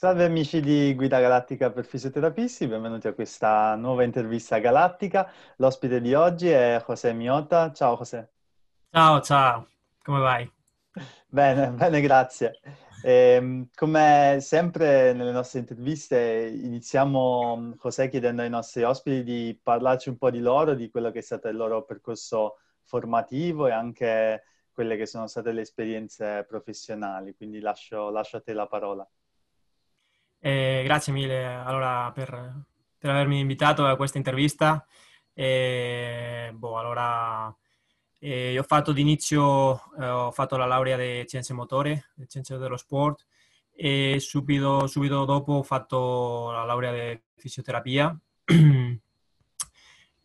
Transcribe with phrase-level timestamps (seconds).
[0.00, 5.30] Salve amici di Guida Galattica per fisioterapisti, benvenuti a questa nuova intervista galattica.
[5.56, 7.70] L'ospite di oggi è José Miota.
[7.70, 8.30] Ciao José.
[8.90, 9.68] Ciao, ciao,
[10.02, 10.50] come vai?
[11.28, 12.60] Bene, bene, grazie.
[13.04, 20.08] E, ehm, come sempre nelle nostre interviste iniziamo, José, chiedendo ai nostri ospiti di parlarci
[20.08, 24.44] un po' di loro, di quello che è stato il loro percorso formativo e anche
[24.72, 27.34] quelle che sono state le esperienze professionali.
[27.36, 29.06] Quindi lascio, lascio a te la parola.
[30.42, 32.30] Eh, grazie mille allora, per,
[32.98, 34.86] per, avermi invitato a questa intervista.
[35.34, 37.54] Eh, boh, allora,
[38.18, 42.78] eh, ho fatto d'inizio, eh, ho fatto la laurea di scienze motorie, di scienze dello
[42.78, 43.26] sport
[43.74, 48.14] e subito, subito dopo ho fatto la laurea di fisioterapia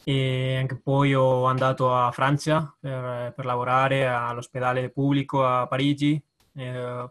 [0.04, 6.22] e anche poi ho andato a Francia per, per lavorare all'ospedale pubblico a Parigi.
[6.54, 7.10] Eh,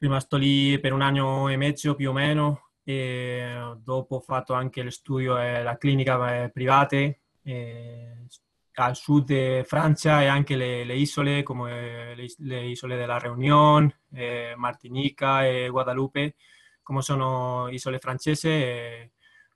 [0.00, 4.82] rimasto lì per un anno e mezzo più o meno e dopo ho fatto anche
[4.82, 8.26] lo studio alla clinica eh, private eh,
[8.74, 13.92] al sud di Francia e anche le, le isole come le, le, isole della Réunion,
[14.12, 16.36] eh, Martinica e Guadalupe,
[16.82, 18.48] come sono isole francesi.
[18.48, 19.12] E,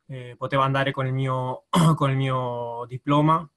[0.06, 1.64] e potevo andare con il mio,
[1.96, 3.48] con il mio diploma.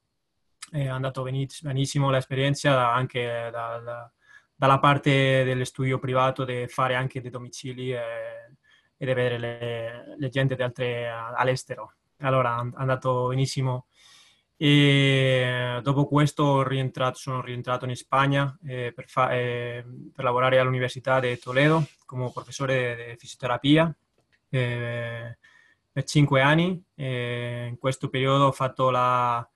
[0.70, 4.12] È andato benissimo l'esperienza anche da, da
[4.58, 8.00] dalla parte dello studio privato di fare anche dei domicili e,
[8.98, 11.94] e di avere le, le gente di altre all'estero.
[12.22, 13.86] Allora è andato benissimo.
[14.60, 21.20] E dopo questo rientrato, sono rientrato in Spagna eh, per, fa, eh, per, lavorare all'Università
[21.20, 23.96] di Toledo come professore di fisioterapia
[24.50, 25.38] eh,
[25.92, 26.84] per cinque anni.
[26.96, 29.48] in questo periodo ho fatto la,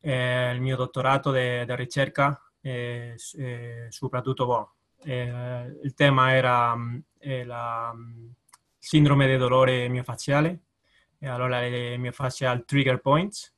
[0.00, 6.98] eh, il mio dottorato di ricerca e, e soprattutto boh, eh, il tema era mm,
[7.18, 8.30] eh, la mm,
[8.78, 10.60] sindrome del dolore miofaciale,
[11.18, 13.52] e allora le miofacial trigger points.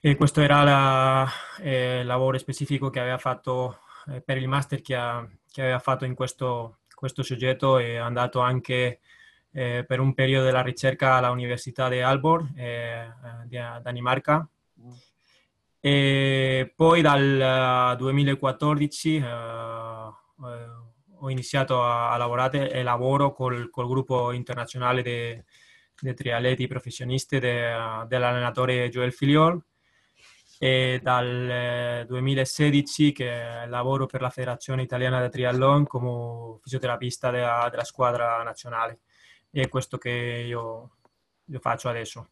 [0.00, 1.28] E questo era la,
[1.60, 5.78] eh, il lavoro specifico che aveva fatto eh, per il master che, ha, che, aveva
[5.78, 9.00] fatto in questo, questo soggetto e è andato anche
[9.52, 13.12] eh, per un periodo della ricerca all'Università di Aalborg, eh,
[13.46, 14.48] di Danimarca,
[15.80, 20.86] e poi dal 2014 uh, uh,
[21.20, 27.72] ho iniziato a, lavorare e lavoro col, col gruppo internazionale dei triatleti professionisti de,
[28.06, 29.60] dell'allenatore Joel Filiol
[30.60, 37.84] e dal 2016 che lavoro per la Federazione Italiana di Triathlon come fisioterapista della, della
[37.84, 39.00] squadra nazionale.
[39.50, 40.96] E è questo che io,
[41.44, 42.28] io faccio adesso.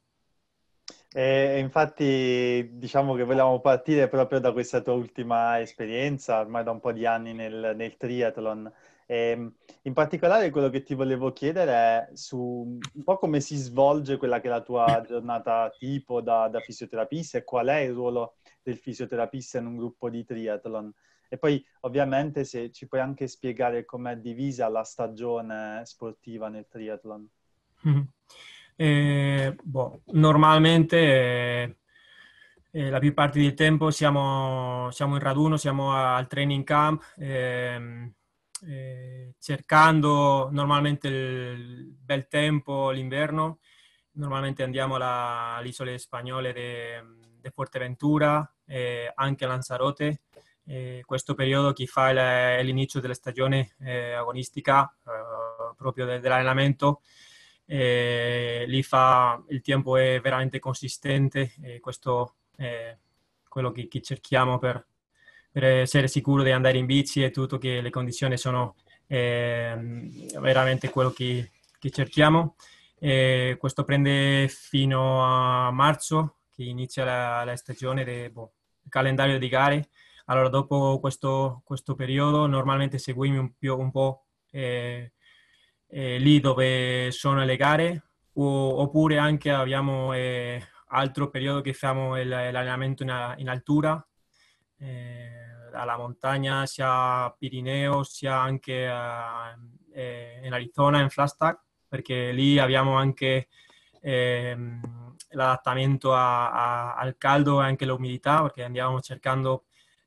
[1.17, 6.81] E infatti diciamo che volevamo partire proprio da questa tua ultima esperienza, ormai da un
[6.81, 8.71] po' di anni nel, nel triathlon.
[9.07, 9.55] E ehm,
[9.85, 14.41] in particolare quello che ti volevo chiedere è su un po' come si svolge quella
[14.41, 18.77] che è la tua giornata tipo da, da fisioterapista e qual è il ruolo del
[18.77, 20.93] fisioterapista in un gruppo di triathlon.
[21.31, 27.27] E poi ovviamente se ci puoi anche spiegare com'è divisa la stagione sportiva nel triathlon.
[27.89, 28.03] Mm-hmm.
[28.79, 31.77] Eh, boh, normalmente eh,
[32.73, 38.13] eh, la più parte del tempo siamo, siamo, in raduno, siamo al training camp, ehm,
[38.67, 43.61] eh, cercando normalmente il bel tempo l'inverno.
[44.13, 50.23] Normalmente andiamo alla, alle isole spagnole di Fuerteventura, e anche a Lanzarote.
[50.65, 52.11] Eh, questo periodo chi fa
[52.61, 54.93] l'inizio della stagione eh, agonistica
[55.77, 57.26] proprio dell'allenamento eh,
[57.67, 62.97] lì fa, il tempo è veramente consistente e questo è
[63.49, 64.87] quello che, che cerchiamo per,
[65.51, 69.75] per, essere sicuro di andare in bici e tutto, che le condizioni sono eh,
[70.39, 72.57] veramente quello che, che cerchiamo.
[72.99, 78.53] E questo prende fino a marzo, che inizia la, la stagione del boh,
[78.89, 79.89] calendario di gare.
[80.27, 85.13] Allora, dopo questo, questo periodo, normalmente seguiamo un, un po' eh,
[85.97, 88.03] eh, lì dove sono le gare,
[88.35, 94.07] o, oppure anche abbiamo eh, altro periodo che facciamo l'allenamento in, in altura,
[94.79, 95.31] eh,
[95.73, 98.85] alla montagna, sia Pirineo, sia anche
[99.95, 103.49] eh, in Arizona, in Flagstaff, perché lì abbiamo anche
[104.03, 109.65] ehm, l'adattamento a, a, al caldo e anche l'umidità, perché andiamo cercando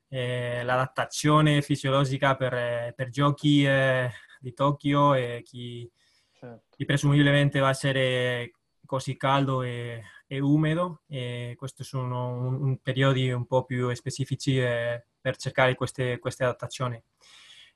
[0.08, 4.08] eh, l'adattazione fisiologica per, per giochi eh,
[4.40, 5.88] di Tokyo e chi,
[6.32, 6.64] certo.
[6.70, 8.52] chi, presumibilmente va a essere
[8.86, 14.58] così caldo e, e umido e questi sono un, un periodi un po' più specifici
[14.58, 17.00] eh, per cercare queste, queste adattazioni.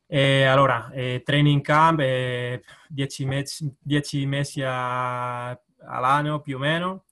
[0.06, 1.98] E allora, eh, training camp,
[2.88, 5.50] 10 eh, mesi, dieci mesi a,
[5.86, 7.04] all'anno più o meno,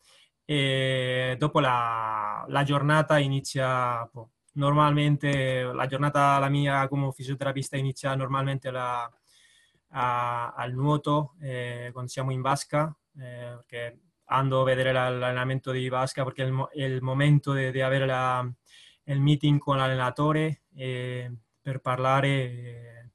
[0.44, 8.14] e dopo la, la giornata inizia, boh, normalmente la giornata la mia come fisioterapista inizia
[8.14, 9.10] normalmente la,
[9.92, 16.24] a, al nuoto eh, quando siamo in vasca, eh, ando a vedere l'allenamento di vasca
[16.24, 18.48] perché è il, il momento di, di avere la,
[19.04, 23.10] meeting con l'allenatore eh, per parlare eh,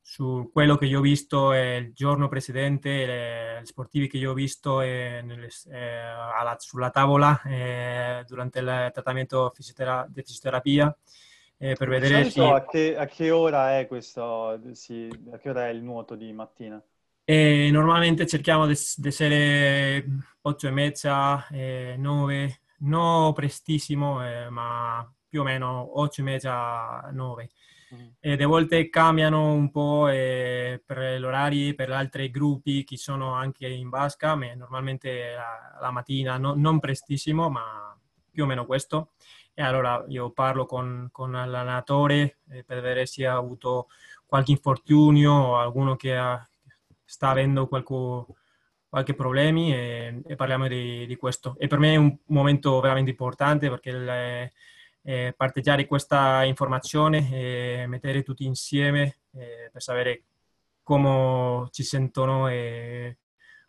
[0.00, 4.34] su quello che io ho visto il giorno precedente, le, gli sportivi che io ho
[4.34, 10.94] visto eh, nelle, eh, alla, sulla tavola eh, durante il trattamento fisitera- di fisioterapia
[11.56, 12.42] eh, per vedere se...
[12.42, 16.32] a, che, a che ora è questo, sì, a che ora è il nuoto di
[16.32, 16.82] mattina?
[17.26, 20.04] E normalmente cerchiamo di essere
[20.42, 27.08] 8 e mezza, eh, 9, non prestissimo, eh, ma più o meno 8 e mezza,
[27.12, 27.48] 9.
[27.94, 28.08] Mm.
[28.20, 33.32] E a volte cambiano un po' eh, per gli orari, per altri gruppi che sono
[33.32, 37.96] anche in vasca, ma normalmente la, la mattina, no, non prestissimo, ma
[38.30, 39.12] più o meno questo.
[39.54, 43.88] E allora io parlo con, con l'allenatore eh, per vedere se ha avuto
[44.26, 46.46] qualche infortunio o qualcuno che ha,
[47.04, 48.26] sta avendo qualche,
[48.88, 51.54] qualche problemi e, e parliamo di, di, questo.
[51.58, 54.52] E per me è un momento veramente importante perché le,
[55.02, 60.22] eh, parteggiare questa informazione e mettere tutti insieme eh, per sapere
[60.82, 63.18] come ci sentono e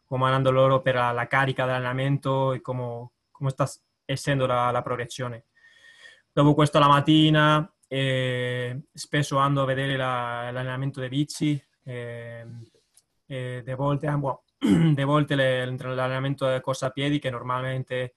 [0.05, 3.69] come andando loro per la, la carica dell'allenamento e come, come sta
[4.05, 5.45] essendo la, la, progressione.
[6.35, 12.45] Dopo questo la mattina eh, spesso ando a vedere la, l'allenamento dei bici e,
[13.25, 18.15] e de volte, ah, boh, de volte le, l'allenamento di corsa a piedi che normalmente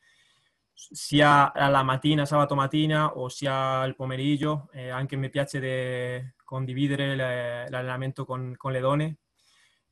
[0.74, 4.68] sia la mattina, sabato mattina o sia il pomeriggio.
[4.72, 9.18] Eh, anche mi piace condividere le, l'allenamento con, con, le donne.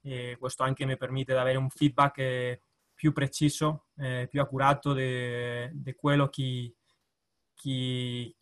[0.03, 2.61] E questo anche mi permette di avere un feedback eh,
[2.93, 6.75] più preciso, eh, più accurato di quello che,
[7.57, 8.35] che,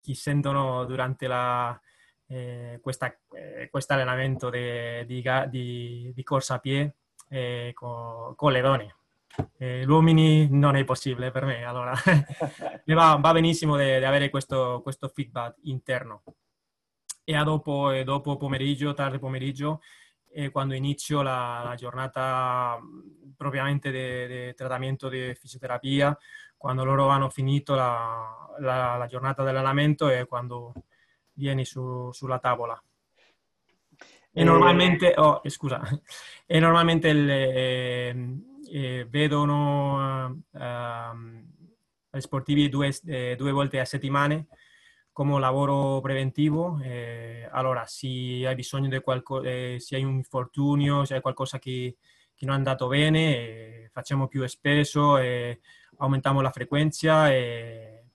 [0.00, 1.78] che, sentono durante la,
[2.26, 6.92] eh, questa, eh, questo allenamento di, di, di, corsa a piedi
[7.28, 8.96] eh, con, con le donne
[9.58, 11.94] eh, l'uomini non è possibile per me, allora
[12.84, 16.22] mi va, va benissimo di avere questo, questo, feedback interno.
[17.24, 19.80] E a dopo, dopo pomeriggio, tardi pomeriggio,
[20.50, 22.78] quando inizio la, la giornata
[23.36, 26.16] propriamente di trattamento di fisioterapia,
[26.62, 30.72] quando loro hanno finito la, la, la giornata dell'allenamento e quando
[31.32, 32.80] vieni su, sulla tavola.
[34.30, 35.82] E normalmente, oh, scusa,
[36.46, 38.14] e normalmente il, eh,
[38.70, 41.16] eh, vedono uh,
[42.12, 44.40] gli sportivi due, eh, due, volte a settimana
[45.10, 46.78] come lavoro preventivo.
[46.80, 48.06] Eh, allora, se
[48.46, 51.96] hai bisogno di qualcosa, eh, se hai un infortunio, se hai qualcosa che,
[52.36, 55.18] che non è andato bene, eh, facciamo più spesso,
[56.02, 58.06] aumentiamo la frequenza e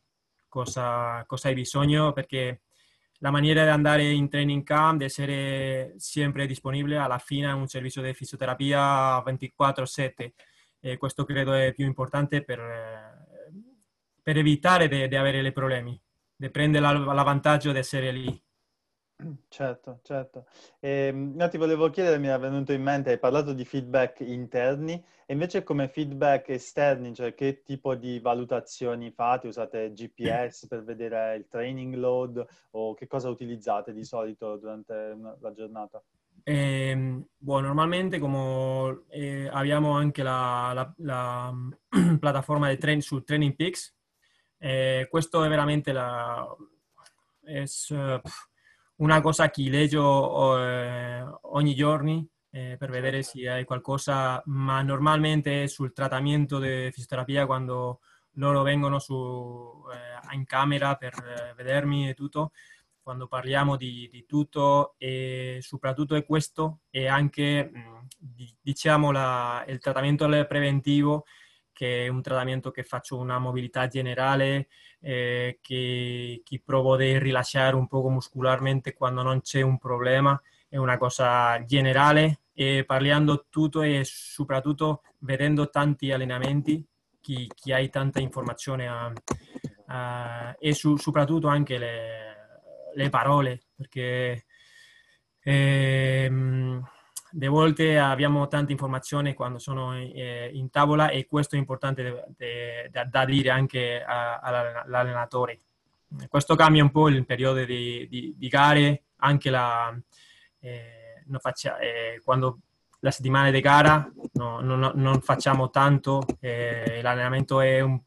[0.47, 2.61] cosa, cosa hai bisogno perché
[3.19, 8.01] la maniera di andare in training camp, di essere sempre disponibile alla fine un servizio
[8.01, 10.33] di fisioterapia 24/7.
[10.79, 12.59] E questo credo è più importante per,
[14.21, 15.99] per evitare di avere i problemi,
[16.35, 18.45] di prendere l'avvantaggio di essere lì.
[19.47, 20.45] Certo, certo.
[20.79, 24.19] E, ehm, no, ti volevo chiedere, mi è venuto in mente, hai parlato di feedback
[24.19, 29.47] interni e invece come feedback esterni, cioè che tipo di valutazioni fate?
[29.47, 35.51] Usate GPS per vedere il training load o che cosa utilizzate di solito durante la
[35.51, 36.01] giornata?
[36.43, 41.53] Eh, boh, normalmente come eh, abbiamo anche la, la, la
[42.19, 43.95] piattaforma train, su Training Peaks,
[44.59, 46.55] eh, questo è veramente la...
[47.49, 48.19] Es, uh,
[48.97, 55.67] una cosa che leggo eh, ogni giorno eh, per vedere se hai qualcosa, ma normalmente
[55.67, 57.99] sul trattamento di fisioterapia quando
[58.33, 62.51] loro vengono su, eh, in camera per eh, vedermi e tutto,
[63.01, 67.71] quando parliamo di, di, tutto e soprattutto è questo e anche
[68.61, 71.25] diciamo la, il trattamento preventivo
[71.77, 74.67] che è un trattamento che faccio una mobilità generale,
[74.99, 80.77] eh, che, che provo a rilasciare un po' muscolarmente quando non c'è un problema, è
[80.77, 82.39] una cosa generale.
[82.51, 86.83] E parlando tutto e soprattutto vedendo tanti allenamenti
[87.21, 89.13] che, che hai tanta informazione a,
[89.85, 92.35] a, e su, soprattutto anche le,
[92.95, 94.45] le parole perché
[95.41, 96.83] ehm,
[97.31, 102.25] de volte abbiamo tante informazioni quando sono eh, in tavola e questo è importante
[102.91, 105.61] da dire anche all'allenatore.
[106.29, 109.93] Questo cambia un po' il periodo di, di, di gare anche la,
[110.59, 112.59] eh, faccia, eh, quando
[112.99, 117.99] la settimana di gara no, no, non facciamo tanto, eh, l'allenamento è un,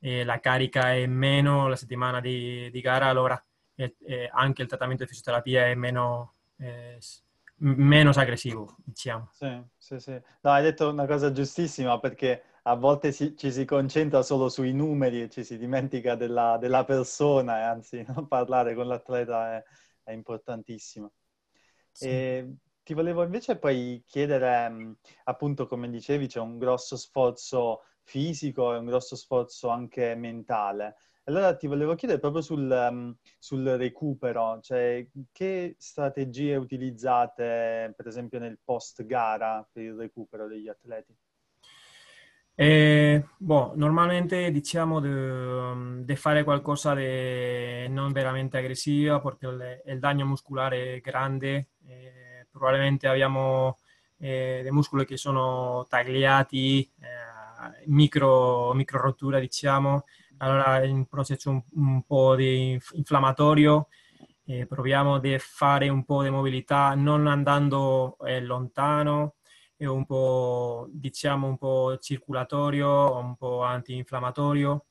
[0.00, 3.42] la carica è meno, la settimana di, di gara allora
[4.32, 6.34] anche il trattamento di fisioterapia è meno
[7.62, 9.30] meno aggressivo, diciamo.
[9.30, 10.12] Sì, sì, sì.
[10.12, 14.72] No, hai detto una cosa giustissima perché a volte si, ci si concentra solo sui
[14.72, 19.64] numeri e ci si dimentica della, della persona e anzi non parlare con l'atleta è,
[20.04, 21.12] è importantissimo.
[21.90, 22.06] Sì.
[22.06, 28.78] E ti volevo invece poi chiedere, appunto come dicevi, c'è un grosso sforzo fisico e
[28.78, 30.96] un grosso sforzo anche mentale.
[31.24, 38.40] Allora ti volevo chiedere proprio sul, um, sul, recupero, cioè che strategie utilizzate per esempio
[38.40, 41.14] nel post gara per il recupero degli atleti?
[42.54, 50.26] Eh, boh, normalmente diciamo di fare qualcosa di non veramente aggressivo perché il, il danno
[50.26, 53.78] muscolare è grande, eh, probabilmente abbiamo
[54.18, 60.04] eh, dei muscoli che sono tagliati, eh, micro, micro rottura diciamo,
[60.42, 63.88] allora è un processo un, un po' di inflammatorio,
[64.44, 69.36] eh, proviamo a fare un po' di mobilità non andando eh, lontano,
[69.76, 74.86] è un po' diciamo un po' circolatorio, un po' antinfiammatorio,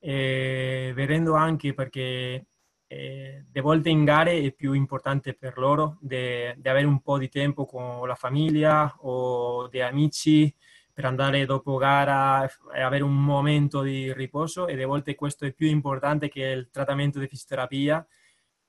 [0.00, 2.46] e vedendo anche perché
[2.88, 7.28] eh, de volte in gare è più importante per loro di avere un po' di
[7.28, 10.52] tempo con la famiglia o di amici
[11.00, 15.52] per andare dopo gara e avere un momento di riposo e a volte questo è
[15.52, 18.06] più importante che il trattamento di fisioterapia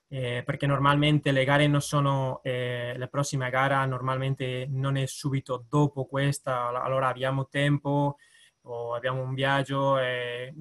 [0.07, 5.65] eh, perché normalmente le gare non sono, eh, la prossima gara normalmente non è subito
[5.67, 8.15] dopo questa, allora abbiamo tempo
[8.61, 10.53] o abbiamo un viaggio e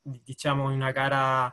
[0.00, 1.52] diciamo una gara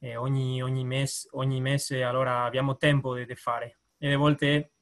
[0.00, 3.78] eh, ogni, ogni, mes, ogni, mese, allora abbiamo tempo di, di fare.
[3.98, 4.72] E a volte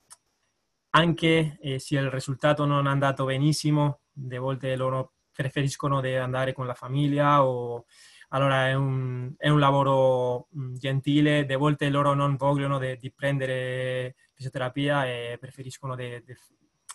[0.90, 6.66] anche eh, se il risultato non è andato benissimo, de volte loro preferiscono andare con
[6.66, 7.84] la famiglia o
[8.28, 14.16] allora è un, è un lavoro mm, gentile, de volte loro non vogliono di prendere
[14.34, 16.20] fisioterapia e preferiscono di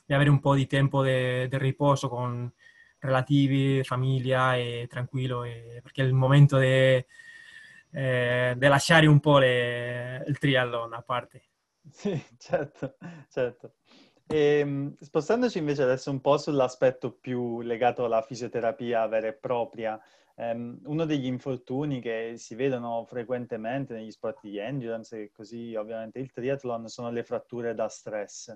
[0.08, 2.52] avere un po' di tempo di riposo con
[3.00, 7.06] relativi, famiglia e tranquillo, e, perché è il momento di
[7.92, 11.44] eh, lasciare un po' le, il triathlon a parte.
[11.90, 12.98] Sì, certo,
[13.30, 13.74] certo.
[14.32, 20.00] E, ehm, spostandoci invece adesso un po' sull'aspetto più legato alla fisioterapia vera e propria,
[20.36, 26.20] ehm, uno degli infortuni che si vedono frequentemente negli sport di endurance e così ovviamente
[26.20, 28.50] il triathlon sono le fratture da stress.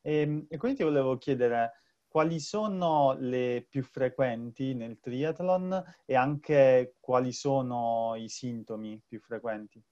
[0.00, 1.72] E, ehm, e quindi ti volevo chiedere
[2.06, 9.82] quali sono le più frequenti nel triathlon e anche quali sono i sintomi più frequenti.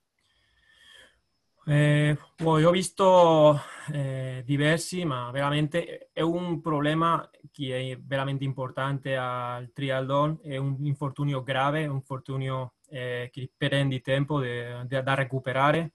[1.69, 3.61] Eh, boh, ho visto
[3.93, 10.77] eh, diversi, ma veramente è un problema che è veramente importante al triathlon, è un
[10.87, 15.95] infortunio grave, un infortunio eh, che prende tempo de, de, da recuperare,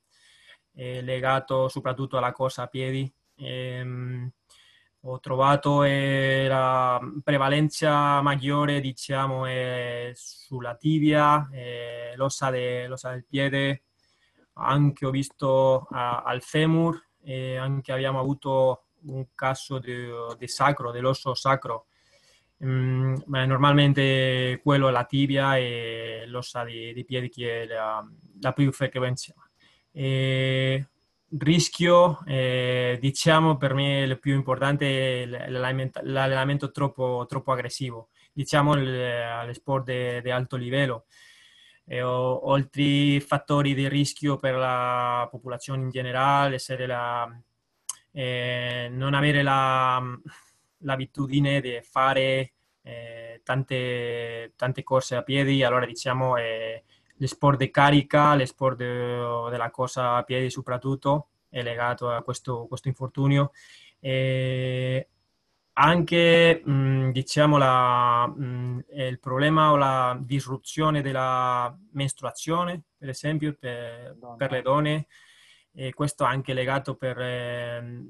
[0.73, 3.09] legato soprattutto alla corsa a piedi.
[3.37, 4.29] Ehm,
[5.03, 9.45] ho trovato eh, la prevalenza maggiore, diciamo,
[10.13, 13.83] sulla tibia, eh, l'ossa, de, l'ossa del piede,
[14.53, 21.33] anche ho visto a, al femur e anche abbiamo avuto un caso di, sacro, dell'osso
[21.33, 21.87] sacro.
[22.63, 28.05] Mm, normalmente quello è la tibia e l'ossa di, di piedi che è la,
[28.39, 29.33] la più frequenza.
[29.91, 30.87] E
[31.37, 38.75] rischio, eh, diciamo, per me il più importante è l'allenamento, l'allenamento troppo, troppo aggressivo, diciamo,
[38.75, 41.05] lo sport di alto livello
[41.91, 46.57] e o, altri fattori di rischio per la popolazione in generale,
[46.87, 47.29] la,
[48.13, 50.01] eh, non avere la,
[50.83, 56.85] l'abitudine di fare eh, tante, tante, corse a piedi, allora diciamo eh,
[57.17, 62.21] lo sport di carica, lo sport de, della corsa a piedi soprattutto è legato a
[62.23, 63.51] questo, questo infortunio.
[63.99, 65.09] E
[65.73, 74.17] anche mh, diciamo la, mh, il problema o la disruzione della mestruazione, per esempio, per,
[74.37, 75.07] per le donne,
[75.73, 78.03] e questo anche legato per eh,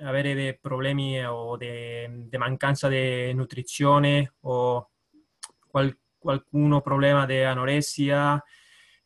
[0.00, 4.90] avere dei problemi o di mancanza di nutrizione o
[5.66, 8.42] qual, qualcuno problema di anoressia,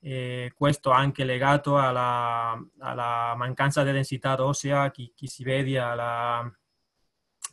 [0.04, 6.52] e questo anche legato alla, alla mancanza di densità ossea che, che si vede alla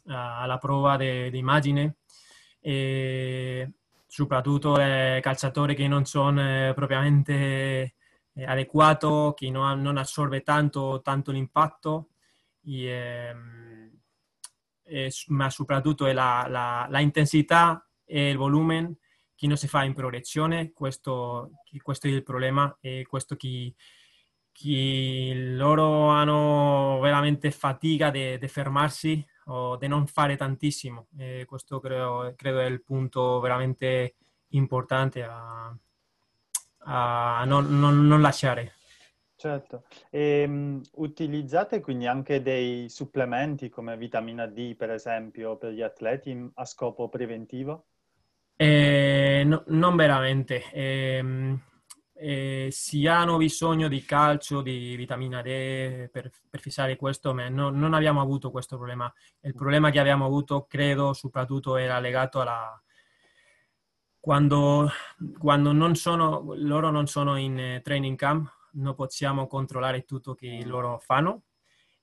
[0.06, 1.98] alla prova di immagine
[2.60, 3.72] e
[4.10, 7.96] soprattutto calciatori che non sono eh, propriamente
[8.34, 12.10] eh, adeguato, che non, assorbe tanto, tanto l'impatto,
[12.64, 13.92] e, ehm,
[14.84, 18.98] e, ma soprattutto la, la, la, intensità e il volume
[19.36, 21.52] che non si fa in progressione, questo,
[21.82, 23.74] questo è il problema e questo che,
[24.52, 31.08] che loro hanno veramente fatica di fermarsi o di non fare tantissimo.
[31.18, 34.16] E questo credo, credo, è il punto veramente
[34.50, 35.76] importante a,
[36.80, 38.74] a non, non, non lasciare.
[39.36, 45.82] Certo, e, um, utilizzate quindi anche dei supplementi come vitamina D, per esempio, per gli
[45.82, 47.86] atleti a scopo preventivo?
[48.58, 50.70] Eh, no, non veramente.
[50.74, 51.58] Eh,
[52.20, 57.70] eh, si hanno bisogno di calcio, di vitamina D per, per fissare questo, ma no,
[57.70, 59.12] non abbiamo avuto questo problema.
[59.42, 62.82] Il problema che abbiamo avuto, credo, soprattutto era legato alla...
[64.20, 64.90] Quando,
[65.38, 70.62] quando non sono, loro non sono in eh, training camp, non possiamo controllare tutto che
[70.66, 71.44] loro fanno.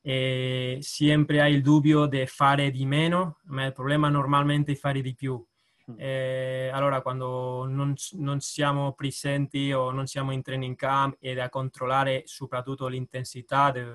[0.00, 5.02] E sempre hai il dubbio di fare di meno, ma il problema normalmente è fare
[5.02, 5.44] di più.
[5.96, 11.48] Eh, allora, quando non, non, siamo presenti o non siamo in training camp ed a
[11.48, 13.86] controllare soprattutto l'intensità de,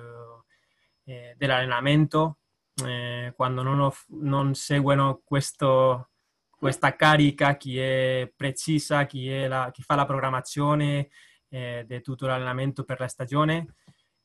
[1.04, 2.38] eh, dell'allenamento,
[2.86, 6.10] eh, quando non, ho, non seguono questo,
[6.48, 11.10] questa carica che è precisa, che, è la, che fa la programmazione
[11.50, 13.74] eh, di tutto l'allenamento per la stagione,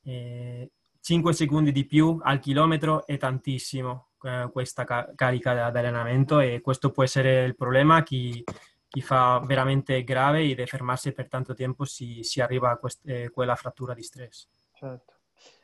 [0.01, 6.39] 5 eh, secondi di più al chilometro è tantissimo eh, questa ca- carica di allenamento
[6.39, 8.43] e questo può essere il problema chi,
[8.87, 13.07] chi fa veramente grave e deve fermarsi per tanto tempo si, si arriva a quest-
[13.07, 14.47] eh, quella frattura di stress.
[14.73, 15.13] Certo.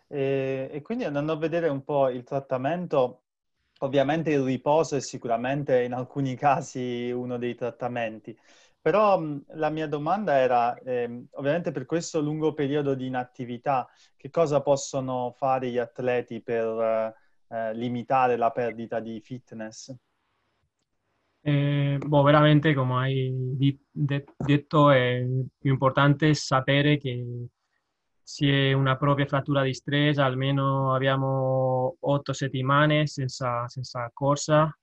[0.07, 3.23] E, e, quindi andando a vedere un po' il trattamento,
[3.79, 8.37] ovviamente il riposo è sicuramente in alcuni casi uno dei trattamenti,
[8.79, 14.61] però la mia domanda era, eh, ovviamente per questo lungo periodo di inattività, che cosa
[14.61, 17.15] possono fare gli atleti per
[17.53, 19.95] eh, limitare la perdita di fitness?
[21.41, 25.23] Eh, boh, veramente, come hai detto, è
[25.59, 27.47] più importante sapere che
[28.23, 34.75] se una propria frattura di stress, almeno abbiamo otto settimane senza, senza corsa,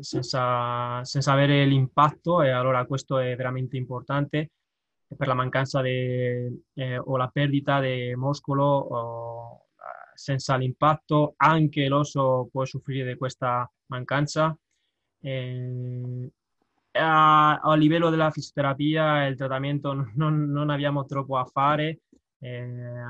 [0.00, 4.50] senza, senza, avere l'impatto e allora questo è veramente importante
[5.16, 5.90] per la mancanza di,
[6.74, 9.63] eh, o la perdita di muscolo o,
[10.14, 14.56] senza l'impatto, anche l'osso può soffrire di questa mancanza.
[15.20, 16.30] Eh,
[16.92, 22.00] a, a, livello della fisioterapia il trattamento non, non abbiamo troppo a fare.
[22.38, 23.02] Eh,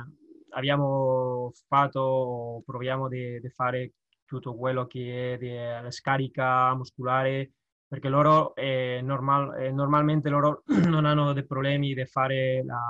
[0.50, 3.92] abbiamo fatto, proviamo di fare
[4.24, 7.52] tutto quello che è la scarica muscolare
[7.86, 12.80] perché loro eh, normal, eh, normalmente loro non hanno dei problemi di fare la,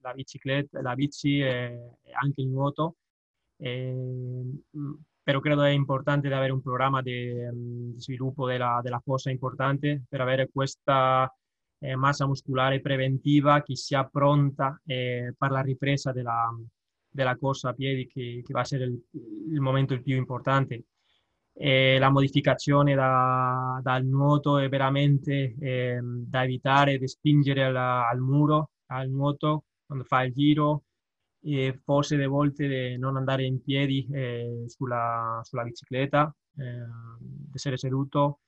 [0.00, 2.96] la bicicletta, la bici e, anche il nuoto
[3.56, 4.42] eh,
[5.22, 10.04] però credo è importante avere un programma di, mm, di sviluppo della, della forza importante
[10.08, 11.28] per avere questa
[11.78, 16.48] eh, massa muscolare preventiva che sia pronta eh, per la ripresa della,
[17.08, 19.02] della, corsa a piedi che, che va a essere il,
[19.52, 20.84] il momento il più importante.
[21.52, 28.18] E la modificazione da, dal nuoto è veramente eh, da evitare di spingere al, al
[28.20, 30.84] muro, al nuoto, quando fa il giro,
[31.46, 36.86] e forse delle volte non andare in piedi eh, sulla, sulla, bicicletta, eh,
[37.54, 38.40] essere seduto.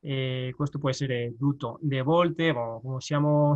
[0.00, 1.78] E questo può essere tutto.
[1.80, 3.54] Delle volte, oh, come siamo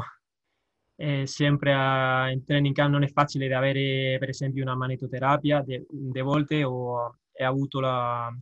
[0.97, 5.65] eh, sempre a, in training camp, non è facile di avere per esempio una magnetoterapia.
[5.67, 8.33] Delle volte ho, ho avuto la,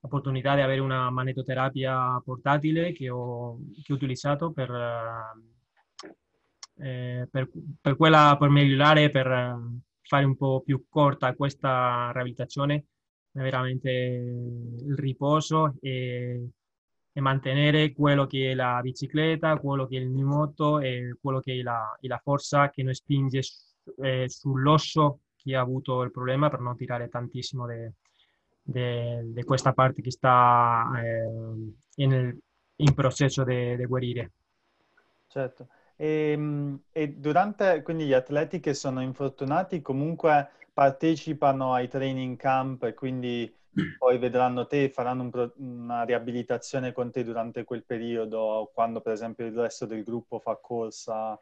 [0.00, 4.70] l'opportunità di avere una magnetoterapia portatile che ho, che ho utilizzato per,
[6.78, 7.48] eh, per,
[7.80, 12.86] per, quella, per migliorare, per fare un po' più corta questa riabilitazione,
[13.32, 16.48] veramente il riposo e,
[17.12, 21.58] e, mantenere quello che è la bicicletta, quello che è il nuoto e quello che
[21.58, 23.42] è la, è la forza che non spinge
[23.98, 27.66] eh, sull'osso che ha avuto il problema per non tirare tantissimo
[28.62, 32.38] di questa parte che sta eh, in,
[32.76, 34.32] in, processo di guarire.
[35.28, 35.68] Certo.
[35.96, 42.84] E, ehm, e, durante, quindi gli atleti che sono infortunati comunque partecipano ai training camp
[42.84, 43.52] e quindi
[43.98, 49.46] poi vedranno te, faranno un una riabilitazione con te durante quel periodo, quando per esempio
[49.46, 51.38] il resto del gruppo fa corsa?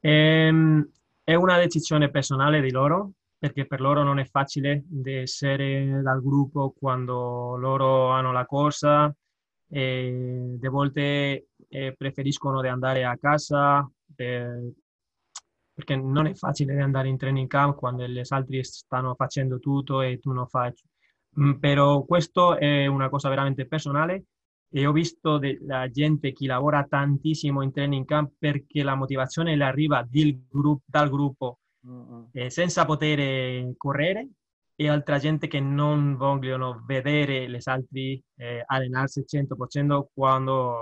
[0.00, 0.90] Ehm,
[1.22, 6.74] è una decisione personale di loro, perché per loro non è facile essere dal gruppo
[6.76, 9.14] quando loro hanno la corsa.
[9.68, 14.72] E a volte eh, preferiscono di andare a casa, per,
[15.72, 20.18] perché non è facile andare in training camp quando gli altri stanno facendo tutto e
[20.18, 20.70] tu non fai.
[21.40, 24.24] Mm, però questo è una cosa veramente personale
[24.70, 29.64] e ho visto della gente che lavora tantissimo in training camp perché la motivazione le
[29.64, 31.58] arriva gruppo, dal gruppo
[32.32, 34.28] eh, senza poter correre
[34.74, 40.76] e altra gente che non vogliono vedere le altri eh, allenarsi 100% quando,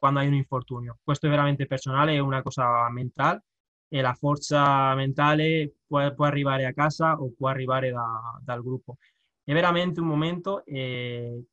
[0.00, 0.98] quando hai un infortunio.
[1.04, 3.44] Questo è veramente personale, è una cosa mentale
[3.88, 8.96] e la forza mentale può, può arrivare a casa o può arrivare da, dal gruppo.
[9.44, 11.44] È veramente un momento eh,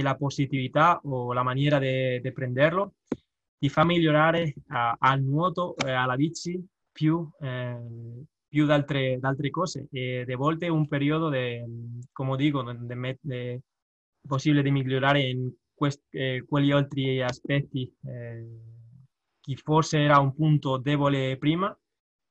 [0.00, 2.94] la positività o la maniera di prenderlo
[3.58, 7.78] ti fa migliorare a, al nuoto e alla bici più, eh,
[8.48, 9.18] più da altre,
[9.50, 9.88] cose.
[9.90, 11.60] E volte un periodo, di,
[12.12, 13.60] come dico, è
[14.26, 15.36] possibile di migliorare
[15.74, 17.92] quest, eh, quegli altri aspetti.
[18.04, 18.46] Eh,
[19.40, 21.76] chi forse era un punto debole prima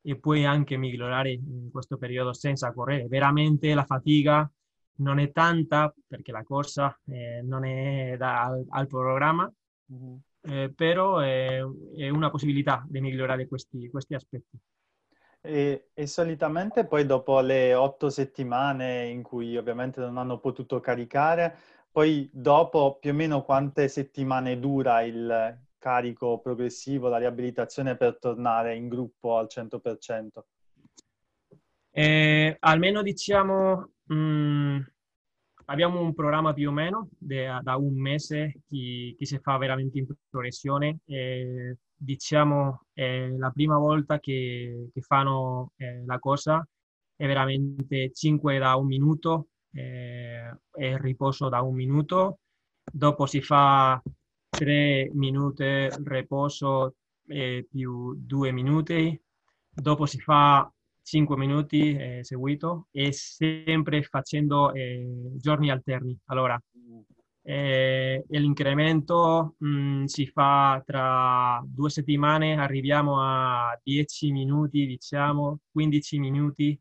[0.00, 3.06] e puoi anche migliorare in questo periodo senza correre.
[3.06, 4.50] Veramente la fatica
[4.96, 9.50] non è tanta perché la corsa eh, non è da, al, al, programma,
[9.92, 10.16] mm-hmm.
[10.42, 11.62] eh, però è,
[11.96, 14.58] è, una possibilità di migliorare questi, questi aspetti.
[15.44, 21.56] E, e, solitamente poi dopo le otto settimane in cui ovviamente non hanno potuto caricare,
[21.92, 28.76] poi dopo più o meno quante settimane dura il, carico progressivo, la riabilitazione per tornare
[28.76, 30.44] in gruppo al 100%?
[31.90, 34.80] Eh, almeno diciamo, mh, mm,
[35.66, 40.06] abbiamo un programma più o meno de, da un mese che, si fa veramente in
[40.30, 41.00] progressione.
[41.04, 46.64] Eh, diciamo, eh, la prima volta che, che fanno eh, la cosa
[47.16, 52.38] è veramente 5 da un minuto eh, e riposo da un minuto.
[52.84, 54.00] Dopo si fa
[54.50, 55.64] 3 minuti
[56.04, 56.94] riposo
[57.26, 59.20] eh, più 2 minuti,
[59.70, 60.70] dopo si fa
[61.02, 66.18] 5 minuti eh, seguito e sempre facendo eh, giorni alterni.
[66.26, 66.60] Allora,
[67.44, 76.18] eh, l'incremento mh, mm, si fa tra due settimane, arriviamo a 10 minuti, diciamo 15
[76.18, 76.78] minuti,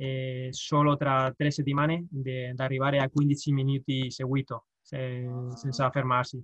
[0.00, 6.40] eh, solo tra tre settimane da arrivare a 15 minuti seguito, se, senza fermarsi.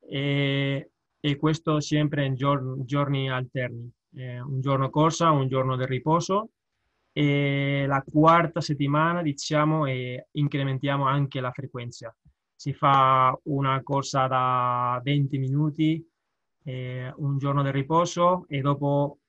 [0.00, 5.86] E, e questo sempre in giorni, giorni alterni, eh, un giorno corsa, un giorno di
[5.86, 6.50] riposo.
[7.12, 12.14] E la quarta settimana diciamo e incrementiamo anche la frequenza.
[12.56, 16.04] Si fa una corsa da 20 minuti,
[16.64, 19.20] eh, un giorno di riposo e dopo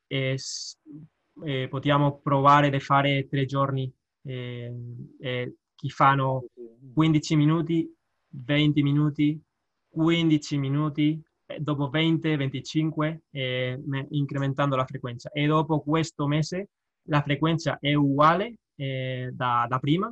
[1.43, 3.91] eh, eh, possiamo provare di fare tre giorni
[4.23, 4.73] eh,
[5.19, 6.45] che fanno
[6.93, 7.93] 15 minuti,
[8.29, 9.41] 20 minuti,
[9.89, 11.21] 15 minuti,
[11.59, 16.69] dopo 20-25 eh, incrementando la frequenza e dopo questo mese
[17.03, 20.11] la frequenza è uguale eh, da, da, prima.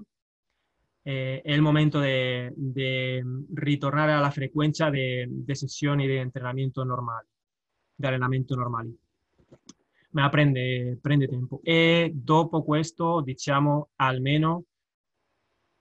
[1.05, 3.21] Eh, è il momento di
[3.55, 6.83] ritornare alla frequenza di sessioni di allenamento
[8.55, 8.97] normali.
[10.13, 11.59] Ma prende, prende tempo.
[11.63, 14.65] E dopo questo, diciamo, almeno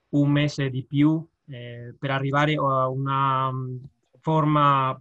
[0.09, 3.51] un mese di più eh, per arrivare a una
[4.19, 4.99] forma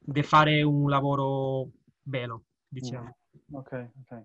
[0.00, 1.68] di fare un lavoro
[2.00, 3.16] bello, diciamo.
[3.52, 4.22] Ok, ok.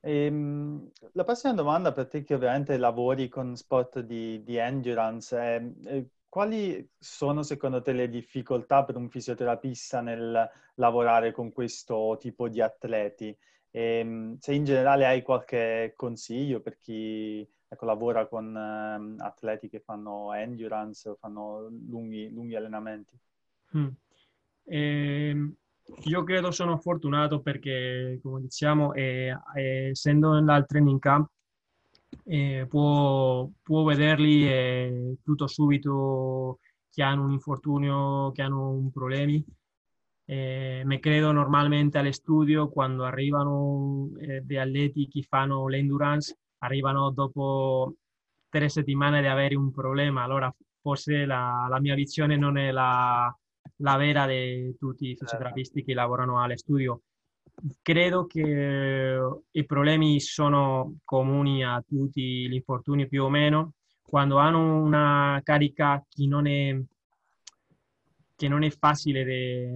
[0.00, 5.70] Ehm, la prossima domanda per te che ovviamente lavori con sport di, di endurance è
[5.84, 12.48] eh, quali sono secondo te le difficoltà per un fisioterapista nel lavorare con questo tipo
[12.48, 13.36] di atleti?
[13.70, 19.68] E, ehm, se in generale hai qualche consiglio per chi ecco, lavora con eh, atleti
[19.68, 23.18] che fanno endurance o fanno lunghi, lunghi allenamenti?
[23.76, 23.88] Mm.
[24.64, 25.52] Eh,
[26.04, 31.30] io credo sono fortunato perché, come diciamo, eh, eh, essendo nel training camp,
[32.28, 36.58] eh, può, può, vederli eh, tutto subito
[36.90, 39.38] che hanno un infortunio, che hanno un problema.
[40.24, 47.10] Eh, me credo normalmente allo studio quando arrivano eh, degli atleti che fanno l'endurance, arrivano
[47.10, 47.94] dopo
[48.50, 50.22] tre settimane di avere un problema.
[50.22, 53.34] Allora forse la, la mia visione non è la,
[53.76, 55.24] la vera di tutti i certo.
[55.24, 57.00] fisioterapisti che lavorano allo studio.
[57.82, 59.18] Credo che
[59.50, 63.74] i problemi sono comuni a tutti gli infortuni più o meno.
[64.02, 66.80] Quando hanno una carica che non è,
[68.36, 69.70] che non è facile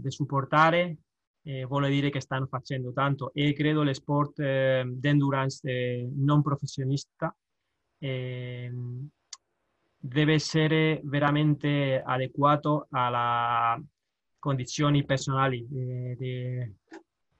[0.00, 0.96] da supportare,
[1.42, 6.42] eh, vuol dire che stanno facendo tanto e credo le sport eh, d'endurance eh, non
[6.42, 7.34] professionista
[7.98, 8.72] eh,
[9.96, 13.84] deve essere veramente adeguato alle
[14.38, 15.64] condizioni personali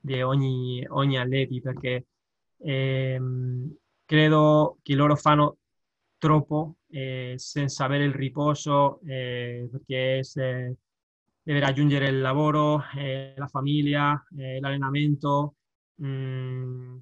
[0.07, 2.07] di ogni, ogni atleti perché
[2.59, 3.21] eh,
[4.05, 5.59] credo che loro fanno
[6.16, 10.77] troppo eh, senza avere il riposo eh, perché se
[11.42, 15.55] deve raggiungere il lavoro, eh, la famiglia, eh, l'allenamento,
[15.97, 16.97] mh, mm,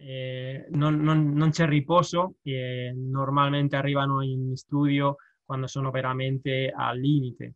[0.00, 2.36] eh, non, non, non, c'è riposo
[2.94, 7.54] normalmente arrivano in studio quando sono veramente al limite.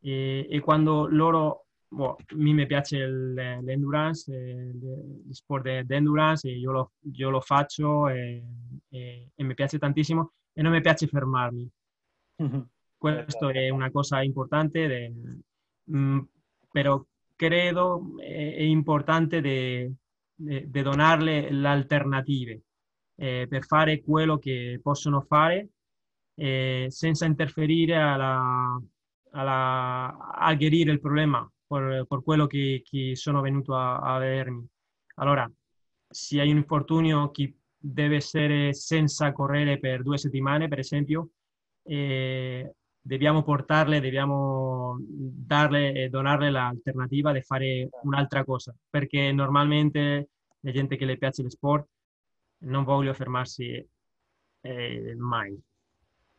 [0.00, 6.92] E, e quando loro boh, a me piace l'endurance, il sport di endurance, io lo,
[7.12, 8.42] io lo faccio e,
[8.88, 11.68] e, e, mi piace tantissimo e non mi piace fermarmi.
[12.96, 15.12] Questo è una cosa importante, de,
[15.84, 16.20] mh,
[16.70, 19.94] però credo è, è importante di
[20.36, 22.62] donarle le alternative
[23.16, 25.70] eh, per fare quello che possono fare
[26.34, 28.78] eh, senza interferire alla,
[29.30, 34.66] alla, a gherire il problema per, quello che, che, sono venuto a, a vedermi.
[35.16, 35.50] Allora,
[36.08, 41.30] se hai un infortunio che deve essere senza correre per due settimane, per esempio,
[41.82, 50.72] eh, dobbiamo portarle, dobbiamo darle e donarle l'alternativa di fare un'altra cosa, perché normalmente la
[50.72, 51.88] gente che le piace lo sport
[52.58, 53.88] non voglio fermarsi
[54.60, 55.58] eh, mai.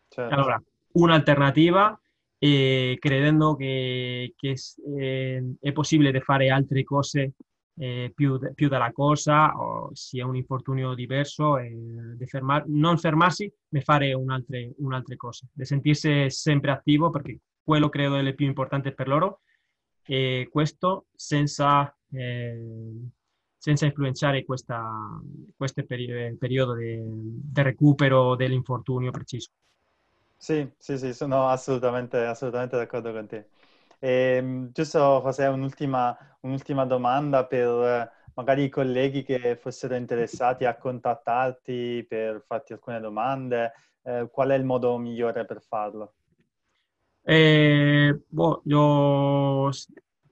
[0.09, 0.33] Certo.
[0.33, 0.61] Allora,
[0.93, 1.99] un'alternativa
[2.39, 4.55] e credendo che, che
[4.97, 7.33] eh, è possibile fare altre cose
[7.79, 11.75] eh, più, più, della cosa, o sia un infortunio diverso, e
[12.25, 18.15] fermar, non fermarsi, ma fare un'altra, un'altra cosa, di sentirsi sempre attivo perché quello credo
[18.15, 19.41] è il più importante per loro
[20.05, 22.59] e questo senza, eh,
[23.57, 24.73] senza influenzare questo
[25.85, 26.99] periodo di
[27.53, 29.51] recupero dell'infortunio preciso.
[30.39, 33.49] Sì, sì, sì, sono assolutamente, assolutamente d'accordo con te.
[33.99, 40.77] E, ehm, giusto José, un'ultima, un'ultima domanda per magari i colleghi che fossero interessati a
[40.77, 43.73] contattarti per farti alcune domande.
[44.03, 46.13] Eh, qual è il modo migliore per farlo?
[47.23, 49.69] Eh, boh, io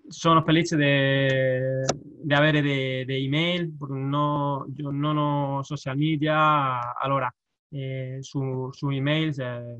[0.07, 7.29] sono felice di avere delle de email, no, non ho social media, allora
[7.75, 9.75] eh, su, su, email eh,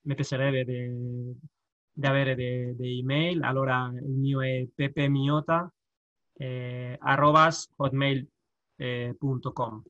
[0.00, 3.42] mi piacerebbe di avere delle de email.
[3.44, 5.72] Allora il mio è pepemiota
[6.34, 9.82] eh, arrobas hotmail.com.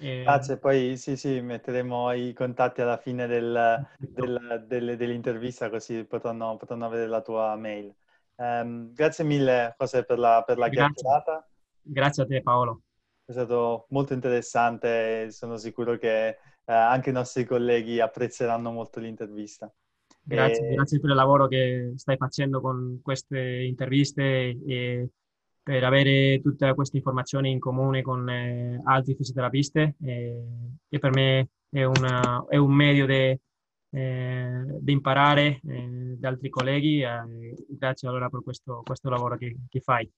[0.00, 6.04] Eh, Grazie, poi sì, sì, metteremo i contatti alla fine del, del, del, dell'intervista così
[6.04, 7.94] potranno, potranno, avere la tua mail.
[8.34, 11.46] Um, grazie mille José per la, per la chiacchierata.
[11.82, 12.82] Grazie a te Paolo.
[13.24, 19.00] È stato molto interessante e sono sicuro che eh, anche i nostri colleghi apprezzeranno molto
[19.00, 19.72] l'intervista.
[20.24, 20.74] Grazie, e...
[20.74, 25.08] grazie per il lavoro che stai facendo con queste interviste e
[25.62, 30.46] per avere tutte queste informazioni in comune con eh, altri fisioterapisti e,
[30.88, 33.38] e, per me è, una, è un medio di
[33.94, 37.02] eh, imparare eh, da altri colleghi.
[37.02, 40.10] Eh, grazie allora per questo, questo lavoro che, che fai.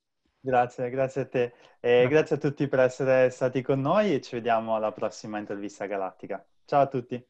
[0.46, 1.54] Grazie, grazie a te.
[1.80, 5.87] E grazie a tutti per essere stati con noi e ci vediamo alla prossima intervista
[5.87, 6.44] galattica.
[6.66, 7.26] Ciao a tutti.